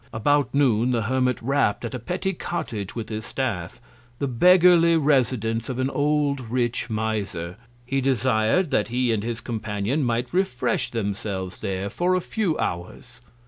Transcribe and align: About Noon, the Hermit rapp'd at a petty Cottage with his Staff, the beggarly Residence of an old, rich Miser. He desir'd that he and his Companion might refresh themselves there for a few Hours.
About 0.11 0.51
Noon, 0.51 0.89
the 0.89 1.03
Hermit 1.03 1.39
rapp'd 1.43 1.85
at 1.85 1.93
a 1.93 1.99
petty 1.99 2.33
Cottage 2.33 2.95
with 2.95 3.09
his 3.09 3.23
Staff, 3.23 3.79
the 4.17 4.25
beggarly 4.27 4.97
Residence 4.97 5.69
of 5.69 5.77
an 5.77 5.91
old, 5.91 6.49
rich 6.49 6.89
Miser. 6.89 7.55
He 7.85 8.01
desir'd 8.01 8.71
that 8.71 8.87
he 8.87 9.11
and 9.13 9.21
his 9.23 9.41
Companion 9.41 10.03
might 10.03 10.33
refresh 10.33 10.89
themselves 10.89 11.59
there 11.59 11.87
for 11.87 12.15
a 12.15 12.19
few 12.19 12.57
Hours. 12.57 13.21